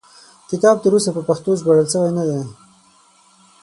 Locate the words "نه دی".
2.17-2.41